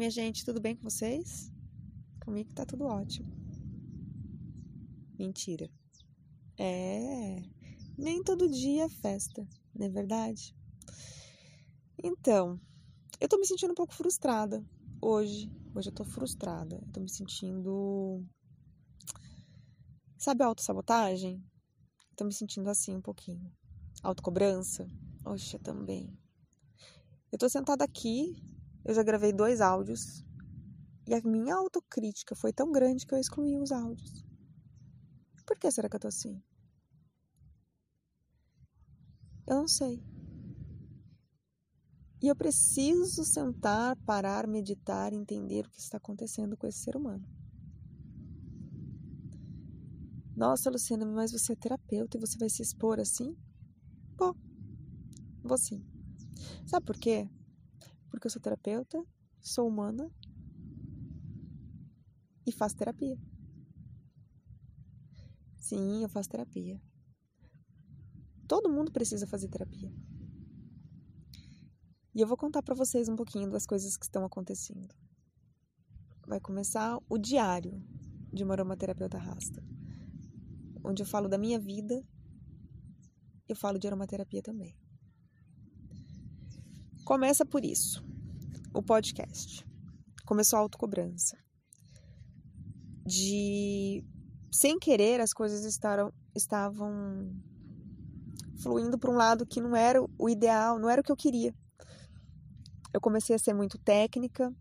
[0.00, 1.52] Minha gente, tudo bem com vocês?
[2.24, 3.30] Comigo tá tudo ótimo.
[5.18, 5.70] Mentira.
[6.56, 7.42] É,
[7.98, 10.56] nem todo dia é festa, não é verdade?
[12.02, 12.58] Então,
[13.20, 14.64] eu tô me sentindo um pouco frustrada
[15.02, 15.52] hoje.
[15.74, 16.76] Hoje eu tô frustrada.
[16.76, 18.24] Eu tô me sentindo.
[20.16, 21.44] Sabe a autossabotagem?
[22.16, 23.52] Tô me sentindo assim um pouquinho.
[24.02, 24.88] Autocobrança?
[25.26, 26.18] Oxe, também.
[27.30, 28.49] Eu tô sentada aqui
[28.84, 30.24] eu já gravei dois áudios
[31.06, 34.24] e a minha autocrítica foi tão grande que eu excluí os áudios.
[35.46, 36.40] Por que será que eu tô assim?
[39.46, 40.00] Eu não sei.
[42.22, 47.26] E eu preciso sentar, parar, meditar, entender o que está acontecendo com esse ser humano.
[50.36, 53.36] Nossa, Luciana, mas você é terapeuta e você vai se expor assim?
[54.16, 54.36] Pô,
[55.42, 55.84] vou sim.
[56.66, 57.28] Sabe por quê?
[58.10, 59.02] Porque eu sou terapeuta,
[59.40, 60.10] sou humana
[62.46, 63.18] e faço terapia.
[65.56, 66.80] Sim, eu faço terapia.
[68.48, 69.92] Todo mundo precisa fazer terapia.
[72.12, 74.92] E eu vou contar para vocês um pouquinho das coisas que estão acontecendo.
[76.26, 77.80] Vai começar o diário
[78.32, 79.62] de uma aromaterapeuta rasta,
[80.84, 82.04] onde eu falo da minha vida,
[83.48, 84.79] eu falo de aromaterapia também.
[87.04, 88.04] Começa por isso,
[88.72, 89.66] o podcast.
[90.24, 91.36] Começou a autocobrança.
[93.04, 94.04] De
[94.52, 97.32] sem querer as coisas estaram, estavam
[98.62, 101.54] fluindo para um lado que não era o ideal, não era o que eu queria.
[102.92, 104.54] Eu comecei a ser muito técnica,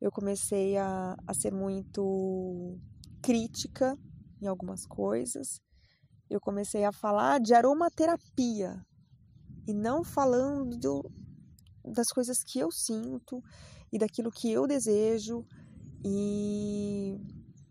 [0.00, 2.78] eu comecei a, a ser muito
[3.20, 3.98] crítica
[4.40, 5.60] em algumas coisas,
[6.30, 8.80] eu comecei a falar de aromaterapia
[9.66, 10.76] e não falando
[11.86, 13.42] das coisas que eu sinto
[13.92, 15.46] e daquilo que eu desejo
[16.04, 17.18] e,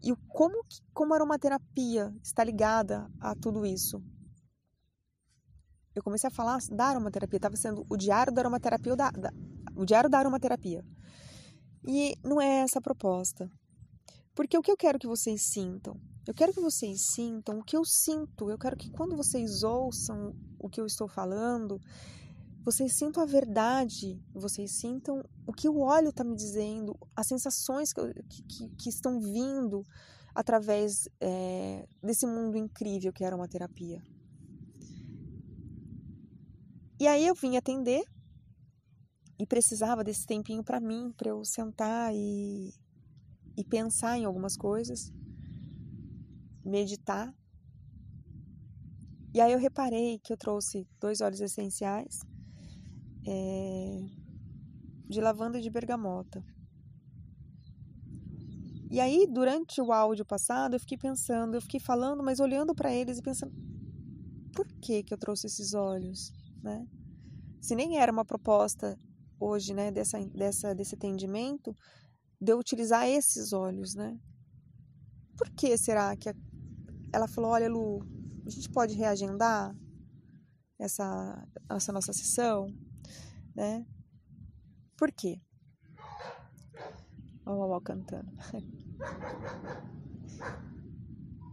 [0.03, 4.01] e como, como a aromaterapia está ligada a tudo isso.
[5.93, 9.31] Eu comecei a falar da aromaterapia, estava sendo o diário da aromaterapia, da, da,
[9.75, 10.83] o diário da aromaterapia.
[11.87, 13.49] E não é essa a proposta.
[14.33, 15.97] Porque o que eu quero que vocês sintam?
[16.27, 18.49] Eu quero que vocês sintam o que eu sinto.
[18.49, 21.79] Eu quero que quando vocês ouçam o que eu estou falando,
[22.65, 27.93] vocês sintam a verdade, vocês sintam o que o óleo está me dizendo, as sensações
[27.93, 29.85] que, que, que estão vindo
[30.33, 34.01] através é, desse mundo incrível que era uma terapia.
[36.99, 38.03] E aí eu vim atender
[39.37, 42.73] e precisava desse tempinho para mim, para eu sentar e,
[43.55, 45.13] e pensar em algumas coisas,
[46.63, 47.31] meditar.
[49.35, 52.21] E aí eu reparei que eu trouxe dois óleos essenciais
[53.25, 54.05] é,
[55.07, 56.43] de lavanda de bergamota.
[58.89, 62.93] E aí, durante o áudio passado, eu fiquei pensando, eu fiquei falando, mas olhando para
[62.93, 63.53] eles e pensando,
[64.53, 66.31] por que que eu trouxe esses olhos,
[66.63, 66.87] né?
[67.59, 68.97] Se nem era uma proposta
[69.39, 71.75] hoje, né, dessa, dessa, desse atendimento,
[72.39, 74.17] de eu utilizar esses olhos, né?
[75.35, 76.29] Por que será que
[77.11, 78.01] ela falou, olha, Lu,
[78.45, 79.75] a gente pode reagendar
[80.79, 82.67] essa, essa nossa sessão?
[83.55, 83.85] Né?
[84.97, 85.41] Por quê?
[87.45, 88.31] Ó, ó, ó, cantando.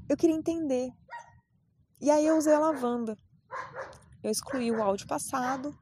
[0.09, 0.91] Eu queria entender.
[2.01, 3.17] E aí eu usei a lavanda.
[4.23, 5.77] Eu excluí o áudio passado,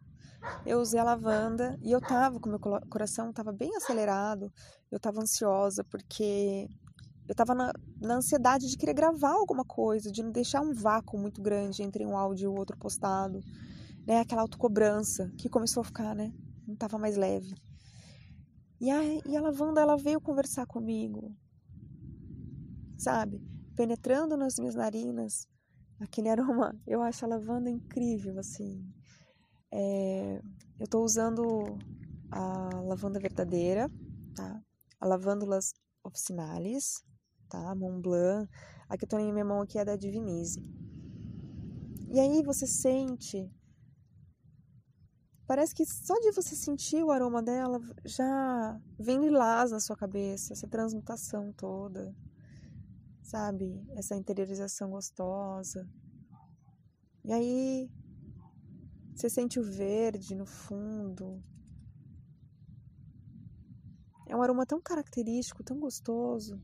[0.64, 4.50] eu usei a lavanda e eu tava com meu coração tava bem acelerado,
[4.90, 6.66] eu tava ansiosa porque
[7.28, 11.18] eu tava na, na ansiedade de querer gravar alguma coisa, de não deixar um vácuo
[11.18, 13.42] muito grande entre um áudio e o outro postado
[14.06, 16.32] né, aquela autocobrança que começou a ficar, né,
[16.66, 17.54] não estava mais leve.
[18.80, 21.36] E a, e a lavanda, ela veio conversar comigo,
[22.96, 23.42] sabe,
[23.76, 25.46] penetrando nas minhas narinas,
[26.00, 28.82] aquele aroma, eu acho a lavanda incrível, assim.
[29.72, 30.40] É,
[30.78, 31.78] eu estou usando
[32.30, 33.90] a lavanda verdadeira,
[34.34, 34.62] tá?
[34.98, 37.02] A lavândulas officinalis,
[37.48, 37.74] tá?
[37.74, 38.50] Mont Blanc.
[38.88, 40.60] A que eu tô na minha mão aqui é da Divinize.
[42.12, 43.48] E aí você sente
[45.50, 50.52] Parece que só de você sentir o aroma dela já vem lilás na sua cabeça,
[50.52, 52.14] essa transmutação toda,
[53.20, 53.84] sabe?
[53.96, 55.90] Essa interiorização gostosa.
[57.24, 57.90] E aí
[59.12, 61.42] você sente o verde no fundo.
[64.28, 66.62] É um aroma tão característico, tão gostoso.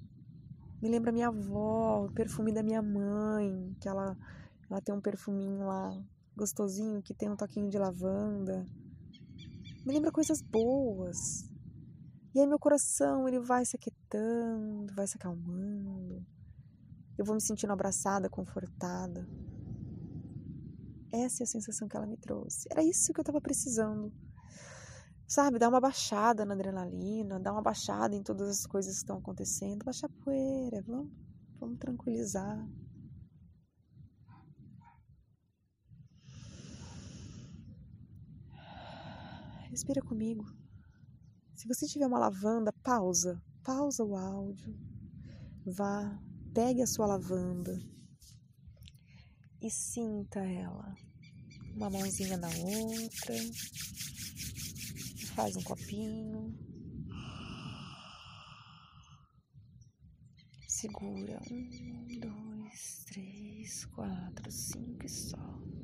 [0.81, 4.17] Me lembra minha avó, o perfume da minha mãe, que ela,
[4.71, 5.91] ela tem um perfuminho lá
[6.37, 8.65] gostosinho que tem um toquinho de lavanda.
[9.85, 11.49] Me lembra coisas boas.
[12.35, 16.25] E aí meu coração, ele vai se aquietando, vai se acalmando.
[17.17, 19.27] Eu vou me sentindo abraçada, confortada.
[21.13, 22.69] Essa é a sensação que ela me trouxe.
[22.71, 24.13] Era isso que eu estava precisando.
[25.27, 29.19] Sabe, dar uma baixada na adrenalina, dar uma baixada em todas as coisas que estão
[29.19, 31.11] acontecendo, baixar poeira, vamos,
[31.59, 32.69] vamos tranquilizar.
[39.77, 40.43] Respira comigo.
[41.55, 44.75] Se você tiver uma lavanda, pausa, pausa o áudio.
[45.67, 46.19] Vá,
[46.55, 47.79] pegue a sua lavanda
[49.61, 50.95] e sinta ela.
[51.75, 53.35] Uma mãozinha na outra.
[55.35, 56.59] Faz um copinho.
[60.67, 61.39] Segura.
[61.51, 65.77] Um, dois, três, quatro, cinco e solta.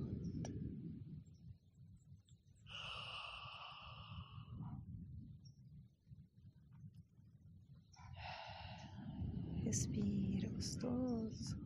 [9.72, 11.61] Respira gostoso.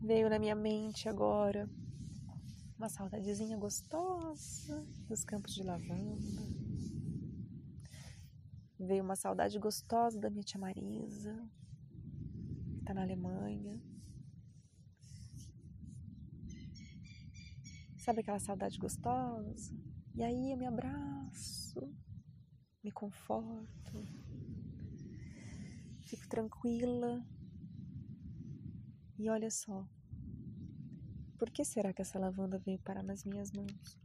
[0.00, 1.68] Veio na minha mente agora
[2.78, 6.44] uma saudadezinha gostosa dos campos de lavanda.
[8.78, 11.34] Veio uma saudade gostosa da minha tia Marisa,
[12.74, 13.82] que está na Alemanha.
[17.98, 19.74] Sabe aquela saudade gostosa?
[20.14, 22.05] E aí eu me abraço
[22.86, 24.06] me conforto,
[26.02, 27.20] fico tranquila.
[29.18, 29.84] E olha só,
[31.36, 33.98] por que será que essa lavanda veio parar nas minhas mãos?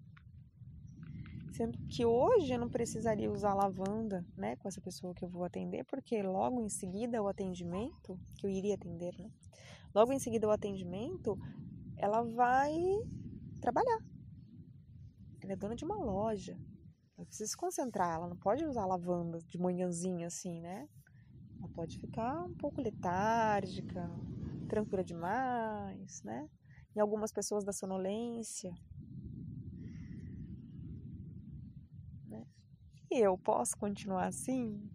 [1.52, 5.44] Sendo que hoje eu não precisaria usar lavanda, né, com essa pessoa que eu vou
[5.44, 9.30] atender, porque logo em seguida o atendimento, que eu iria atender, né?
[9.94, 11.38] Logo em seguida o atendimento,
[11.98, 12.74] ela vai
[13.60, 14.00] trabalhar.
[15.40, 16.58] Ela é dona de uma loja,
[17.22, 20.90] ela precisa se concentrar, ela não pode usar lavanda de manhãzinha assim, né?
[21.60, 24.10] Ela pode ficar um pouco letárgica,
[24.68, 26.50] tranquila demais, né?
[26.96, 28.74] Em algumas pessoas da sonolência.
[32.28, 32.44] Né?
[33.12, 34.90] E eu posso continuar assim?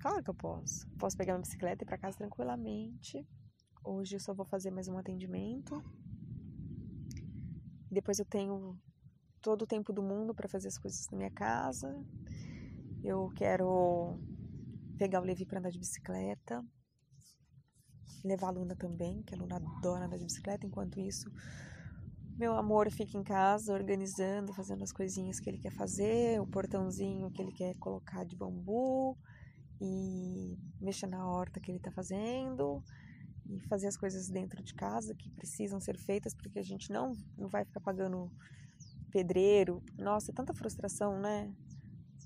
[0.00, 0.88] Claro que eu posso.
[1.00, 3.26] Posso pegar minha bicicleta e ir para casa tranquilamente.
[3.82, 5.82] Hoje eu só vou fazer mais um atendimento.
[7.90, 8.78] Depois eu tenho
[9.46, 11.96] todo o tempo do mundo para fazer as coisas na minha casa.
[13.04, 14.18] Eu quero
[14.98, 16.64] pegar o Levi para andar de bicicleta,
[18.24, 20.66] levar a Luna também, que a Luna adora andar de bicicleta.
[20.66, 21.30] Enquanto isso,
[22.36, 27.30] meu amor fica em casa organizando, fazendo as coisinhas que ele quer fazer, o portãozinho
[27.30, 29.16] que ele quer colocar de bambu
[29.80, 32.82] e mexer na horta que ele está fazendo
[33.48, 37.12] e fazer as coisas dentro de casa que precisam ser feitas porque a gente não,
[37.38, 38.28] não vai ficar pagando
[39.16, 39.82] pedreiro.
[39.98, 41.50] Nossa, tanta frustração, né?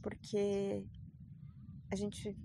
[0.03, 0.85] Porque
[1.93, 2.37] a gente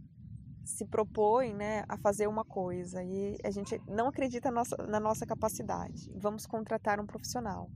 [0.63, 4.99] se propõe né, a fazer uma coisa e a gente não acredita na nossa, na
[4.99, 6.11] nossa capacidade.
[6.15, 7.71] Vamos contratar um profissional.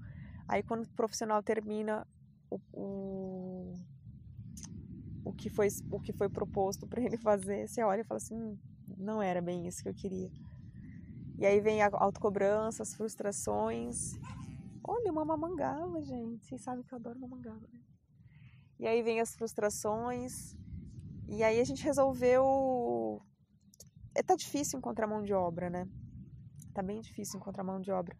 [0.47, 2.05] Aí, quando o profissional termina
[2.51, 3.73] o, o,
[5.25, 8.35] o, que, foi, o que foi proposto para ele fazer, você olha e fala assim:
[8.35, 8.57] hum,
[8.97, 10.31] não era bem isso que eu queria.
[11.37, 14.19] E aí vem a autocobrança, as frustrações
[14.91, 16.47] Olha, uma mamangava, gente.
[16.47, 17.79] Vocês sabem que eu adoro mamangava, né?
[18.79, 20.55] E aí vem as frustrações.
[21.27, 23.21] E aí a gente resolveu.
[24.15, 25.87] É, tá difícil encontrar mão de obra, né?
[26.73, 28.17] Tá bem difícil encontrar mão de obra.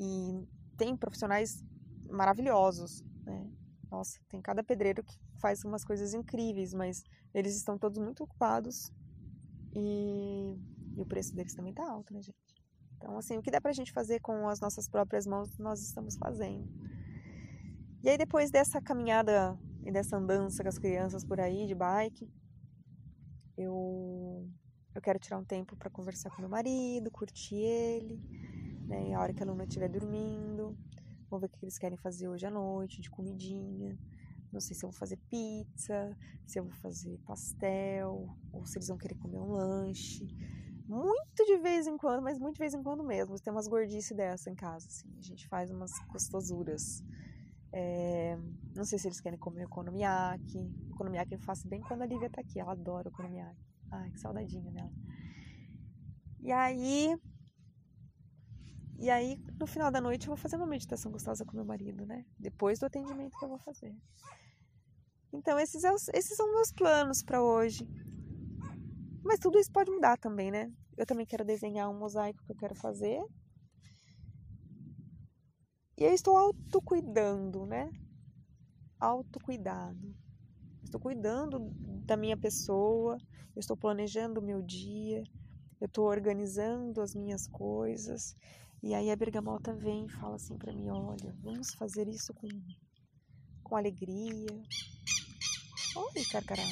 [0.00, 1.62] E tem profissionais
[2.08, 3.52] maravilhosos, né?
[3.90, 7.04] Nossa, tem cada pedreiro que faz umas coisas incríveis, mas
[7.34, 8.90] eles estão todos muito ocupados
[9.74, 10.56] e,
[10.96, 12.45] e o preço deles também tá alto, né, gente?
[12.96, 16.16] Então, assim, o que dá pra gente fazer com as nossas próprias mãos, nós estamos
[16.16, 16.68] fazendo.
[18.02, 22.28] E aí, depois dessa caminhada e dessa andança com as crianças por aí, de bike,
[23.56, 24.48] eu,
[24.94, 28.20] eu quero tirar um tempo para conversar com meu marido, curtir ele,
[28.86, 29.14] né?
[29.14, 30.76] A hora que a Luna estiver dormindo.
[31.28, 33.98] Vamos ver o que eles querem fazer hoje à noite, de comidinha.
[34.52, 38.88] Não sei se eu vou fazer pizza, se eu vou fazer pastel, ou se eles
[38.88, 40.26] vão querer comer um lanche.
[40.88, 43.38] Muito de vez em quando, mas muito de vez em quando mesmo.
[43.40, 45.08] Tem umas gordices dessa em casa, assim.
[45.18, 47.02] A gente faz umas gostosuras.
[47.72, 48.38] É,
[48.74, 50.72] não sei se eles querem comer okonomiyaki.
[50.92, 52.60] Okonomiyaki eu faço bem quando a Lívia tá aqui.
[52.60, 53.66] Ela adora okonomiyaki.
[53.90, 54.92] Ai, que saudadinha dela.
[56.40, 57.18] E aí...
[58.98, 62.06] E aí, no final da noite, eu vou fazer uma meditação gostosa com meu marido,
[62.06, 62.24] né?
[62.38, 63.94] Depois do atendimento que eu vou fazer.
[65.30, 67.86] Então, esses, é esses são meus planos para hoje.
[69.26, 70.72] Mas tudo isso pode mudar também, né?
[70.96, 73.20] Eu também quero desenhar um mosaico que eu quero fazer.
[75.98, 77.90] E eu estou autocuidando, né?
[79.00, 80.14] autocuidado.
[80.82, 81.70] Estou cuidando
[82.04, 83.18] da minha pessoa,
[83.54, 85.22] eu estou planejando o meu dia,
[85.80, 88.36] eu estou organizando as minhas coisas.
[88.82, 92.48] E aí a bergamota vem e fala assim para mim: olha, vamos fazer isso com,
[93.62, 94.46] com alegria.
[95.96, 96.62] Oi, carcará.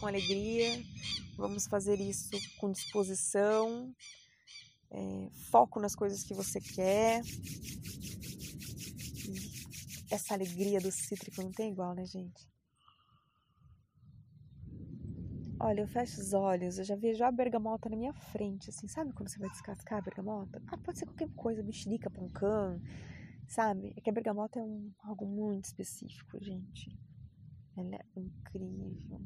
[0.00, 0.82] Com alegria,
[1.42, 3.92] vamos fazer isso com disposição,
[4.92, 7.20] é, foco nas coisas que você quer.
[9.28, 12.48] E essa alegria do cítrico não tem igual, né, gente?
[15.58, 19.12] Olha, eu fecho os olhos, eu já vejo a bergamota na minha frente, assim, sabe
[19.12, 20.62] quando você vai descascar a bergamota?
[20.68, 22.80] Ah, pode ser qualquer coisa, mexerica, pancã,
[23.48, 23.92] sabe?
[23.96, 26.96] É que a bergamota é um, algo muito específico, gente.
[27.76, 29.20] Ela é incrível.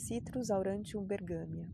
[0.00, 1.68] Citrus aurantium bergamia.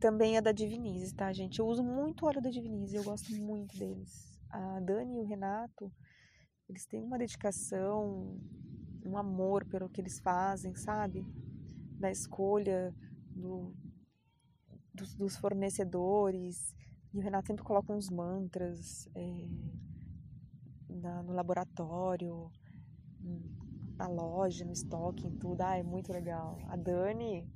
[0.00, 1.58] Também é da Divinize, tá, gente?
[1.58, 4.38] Eu uso muito óleo da Divinize, eu gosto muito deles.
[4.50, 5.92] A Dani e o Renato,
[6.68, 8.38] eles têm uma dedicação,
[9.04, 11.26] um amor pelo que eles fazem, sabe?
[11.98, 12.94] da escolha
[13.34, 13.74] do,
[14.94, 16.74] dos, dos, fornecedores.
[17.12, 19.48] E o Renato sempre coloca uns mantras é,
[20.88, 22.50] na, no laboratório,
[23.98, 25.60] na loja, no estoque, em tudo.
[25.60, 26.58] Ah, é muito legal.
[26.68, 27.46] A Dani,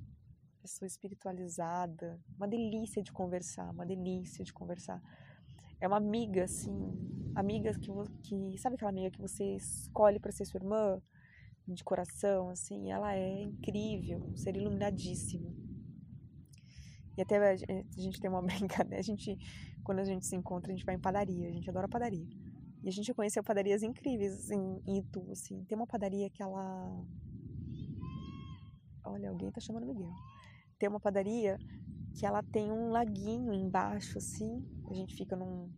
[0.61, 5.01] pessoa espiritualizada, uma delícia de conversar, uma delícia de conversar.
[5.81, 6.75] É uma amiga, assim,
[7.35, 7.91] amiga que,
[8.23, 11.01] que sabe aquela amiga que você escolhe para ser sua irmã?
[11.67, 15.55] de coração, assim, ela é incrível, um ser iluminadíssimo.
[17.17, 17.57] E até a
[18.01, 19.39] gente tem uma brincadeira, a gente,
[19.85, 22.42] quando a gente se encontra, a gente vai em padaria, a gente adora padaria.
[22.83, 25.65] E a gente conheceu padarias incríveis assim, em Itu, assim.
[25.65, 27.05] Tem uma padaria que ela...
[29.05, 30.11] Olha, alguém tá chamando Miguel.
[30.79, 31.59] Tem uma padaria
[32.19, 34.65] que ela tem um laguinho embaixo, assim.
[34.91, 35.71] A gente fica num...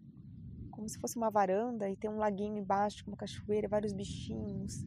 [0.70, 4.84] Como se fosse uma varanda e tem um laguinho embaixo, com uma cachoeira, vários bichinhos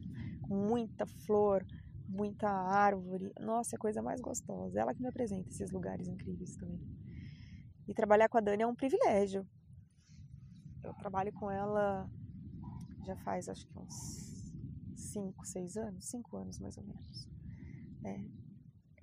[0.48, 1.64] muita flor,
[2.08, 3.30] muita árvore.
[3.38, 4.80] Nossa, é a coisa mais gostosa.
[4.80, 6.80] Ela que me apresenta esses lugares incríveis também.
[7.86, 9.46] E trabalhar com a Dani é um privilégio.
[10.82, 12.08] Eu trabalho com ela
[13.04, 14.28] já faz acho que uns
[14.94, 17.28] 5, 6 anos, 5 anos mais ou menos.
[18.04, 18.28] É,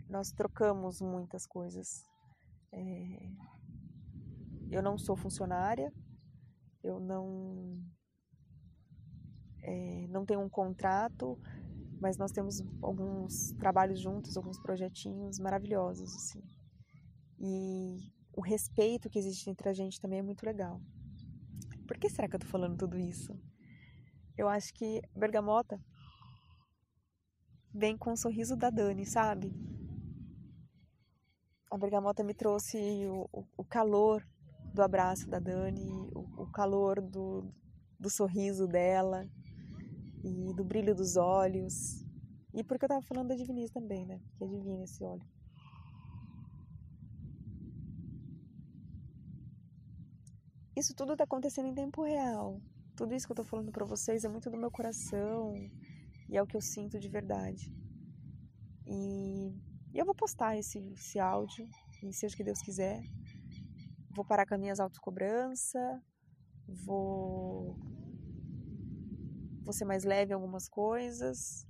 [0.10, 2.04] nós trocamos muitas coisas.
[2.72, 3.30] É,
[4.70, 5.92] eu não sou funcionária,
[6.84, 7.84] eu não
[9.62, 11.40] é, não tem um contrato,
[12.00, 16.44] mas nós temos alguns trabalhos juntos, alguns projetinhos maravilhosos, assim.
[17.40, 20.80] E o respeito que existe entre a gente também é muito legal.
[21.88, 23.38] Por que será que eu tô falando tudo isso?
[24.38, 25.80] Eu acho que Bergamota
[27.74, 29.54] vem com o sorriso da Dani, sabe?
[31.72, 32.78] A Bergamota me trouxe
[33.08, 34.26] o, o, calor
[34.74, 37.54] do abraço da Dani, o, o calor do,
[38.00, 39.28] do sorriso dela,
[40.24, 42.04] e do brilho dos olhos.
[42.54, 44.20] E porque eu tava falando da Diviniz também, né?
[44.38, 45.35] Que é divino esse óleo.
[50.76, 52.62] Isso tudo tá acontecendo em tempo real.
[52.96, 55.54] Tudo isso que eu tô falando para vocês é muito do meu coração
[56.30, 57.74] e é o que eu sinto de verdade.
[58.86, 59.54] E,
[59.94, 61.68] e eu vou postar esse, esse áudio,
[62.04, 63.02] e seja o que Deus quiser.
[64.16, 66.02] Vou parar com as minhas autocobranças,
[66.68, 67.78] vou
[69.64, 71.66] vou ser mais leve em algumas coisas.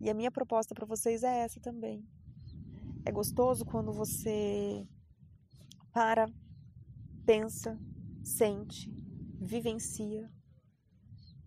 [0.00, 2.04] E a minha proposta para vocês é essa também.
[3.04, 4.86] É gostoso quando você
[5.92, 6.26] para,
[7.24, 7.78] pensa,
[8.26, 8.90] sente,
[9.40, 10.28] vivencia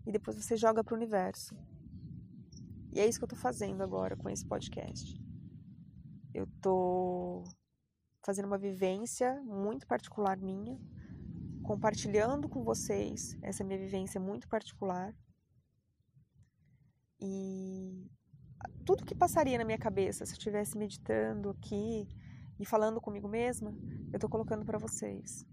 [0.06, 1.54] e depois você joga para o universo.
[2.92, 5.20] E é isso que eu estou fazendo agora com esse podcast.
[6.32, 7.44] Eu estou
[8.24, 10.80] fazendo uma vivência muito particular minha,
[11.62, 15.14] compartilhando com vocês essa minha vivência muito particular
[17.20, 18.10] e
[18.86, 22.08] tudo que passaria na minha cabeça se eu estivesse meditando aqui
[22.58, 23.70] e falando comigo mesma,
[24.12, 25.46] eu estou colocando para vocês.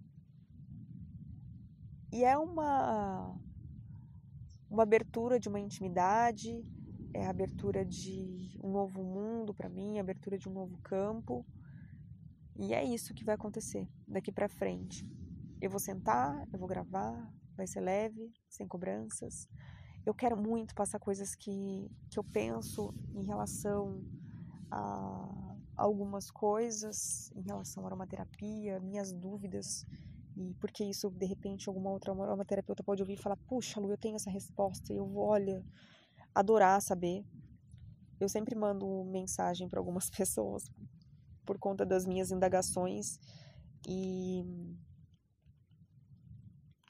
[2.11, 3.35] E é uma
[4.69, 6.61] uma abertura de uma intimidade,
[7.13, 11.45] é a abertura de um novo mundo para mim, a abertura de um novo campo.
[12.57, 15.07] E é isso que vai acontecer daqui para frente.
[15.61, 19.47] Eu vou sentar, eu vou gravar, vai ser leve, sem cobranças
[20.07, 24.01] eu quero muito passar coisas que, que eu penso em relação
[24.71, 29.85] a algumas coisas, em relação à aromaterapia, minhas dúvidas,
[30.37, 33.97] e porque isso, de repente, alguma outra aromaterapeuta pode ouvir e falar: Puxa, Lu, eu
[33.97, 35.65] tenho essa resposta, eu vou, olha,
[36.33, 37.25] adorar saber.
[38.19, 40.63] Eu sempre mando mensagem para algumas pessoas
[41.43, 43.19] por conta das minhas indagações
[43.87, 44.43] e.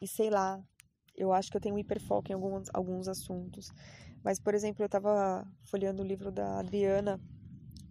[0.02, 0.62] E sei lá,
[1.16, 3.72] eu acho que eu tenho hiperfoco em alguns, alguns assuntos.
[4.24, 7.20] Mas, por exemplo, eu estava folheando o livro da Adriana,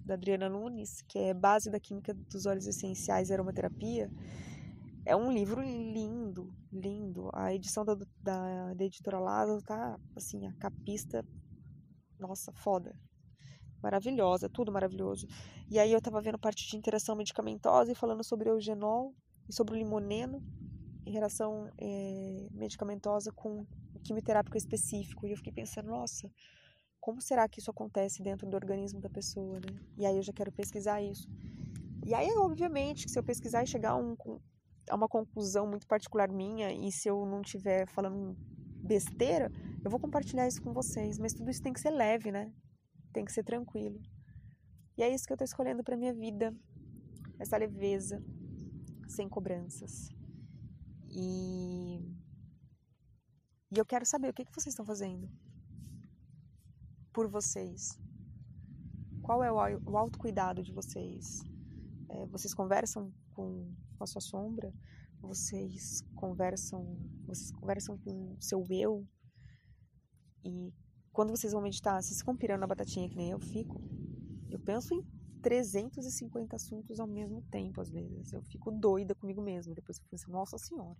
[0.04, 4.08] da Adriana Nunes, que é Base da Química dos Óleos Essenciais e Aromaterapia.
[5.06, 7.30] É um livro lindo, lindo.
[7.32, 11.25] A edição da, da, da editora Lado tá, assim, a capista,
[12.18, 12.92] nossa, foda.
[13.80, 15.28] Maravilhosa, tudo maravilhoso.
[15.70, 19.14] E aí eu tava vendo parte de interação medicamentosa e falando sobre o eugenol
[19.48, 20.42] e sobre o limoneno
[21.06, 25.25] em relação é, medicamentosa com o quimioterápico específico.
[25.25, 26.28] E eu fiquei pensando, nossa,
[26.98, 29.78] como será que isso acontece dentro do organismo da pessoa, né?
[29.96, 31.28] E aí eu já quero pesquisar isso.
[32.04, 34.16] E aí, obviamente, se eu pesquisar e chegar um,
[34.88, 38.37] é uma conclusão muito particular minha e se eu não estiver falando
[38.87, 39.50] besteira,
[39.85, 41.19] eu vou compartilhar isso com vocês.
[41.19, 42.52] Mas tudo isso tem que ser leve, né?
[43.12, 44.00] Tem que ser tranquilo.
[44.97, 46.55] E é isso que eu tô escolhendo para minha vida.
[47.38, 48.23] Essa leveza,
[49.09, 50.09] sem cobranças.
[51.11, 51.99] E,
[53.71, 55.28] e eu quero saber o que, que vocês estão fazendo
[57.12, 57.99] por vocês.
[59.23, 61.43] Qual é o autocuidado de vocês?
[62.09, 64.72] É, vocês conversam com com a sua sombra,
[65.20, 69.06] vocês conversam, vocês conversam com o seu eu.
[70.44, 70.72] E
[71.12, 73.80] quando vocês vão meditar, vocês ficam pirando na batatinha que nem eu fico.
[74.50, 75.02] Eu penso em
[75.42, 78.32] 350 assuntos ao mesmo tempo, às vezes.
[78.32, 79.74] Eu fico doida comigo mesma.
[79.74, 80.98] Depois eu penso, nossa senhora.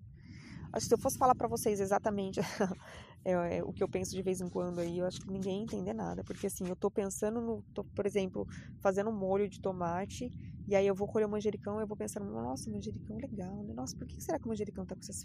[0.73, 2.41] Acho que se eu fosse falar para vocês exatamente
[3.25, 5.59] é, é, o que eu penso de vez em quando aí, eu acho que ninguém
[5.59, 6.25] ia entender nada.
[6.25, 8.47] Porque assim, eu tô pensando no, tô, por exemplo,
[8.81, 10.31] fazendo um molho de tomate
[10.69, 13.73] e aí eu vou colher o manjericão eu vou pensando, nossa, manjericão legal, né?
[13.73, 15.25] Nossa, por que será que o manjericão tá com essas,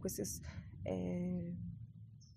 [0.00, 0.40] com esses,
[0.84, 1.52] é,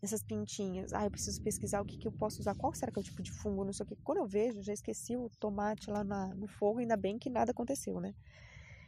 [0.01, 0.91] essas pintinhas?
[0.91, 3.03] Ah, eu preciso pesquisar o que, que eu posso usar, qual será que é o
[3.03, 3.95] tipo de fungo, não sei o que.
[4.03, 7.51] Quando eu vejo, já esqueci o tomate lá na, no fogo, ainda bem que nada
[7.51, 8.13] aconteceu, né?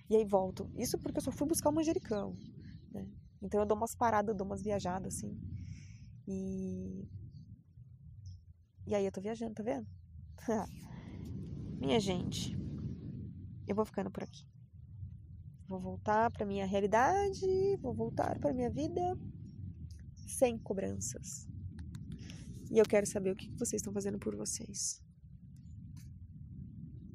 [0.10, 0.70] E aí volto.
[0.76, 2.36] Isso porque eu só fui buscar o manjericão,
[2.92, 3.08] né?
[3.42, 5.40] Então eu dou umas paradas, dou umas viajadas, assim.
[6.28, 7.08] E...
[8.86, 9.88] E aí eu tô viajando, tá vendo?
[11.80, 12.58] Minha gente,
[13.68, 14.46] eu vou ficando por aqui.
[15.68, 19.18] Vou voltar para minha realidade, vou voltar para minha vida
[20.28, 21.48] sem cobranças.
[22.70, 25.02] E eu quero saber o que vocês estão fazendo por vocês.